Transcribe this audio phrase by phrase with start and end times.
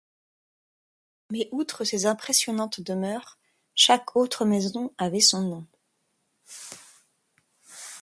[1.31, 3.37] Mais outre ces impressionnantes demeures,
[3.75, 5.67] chaque autre maison avait son nom.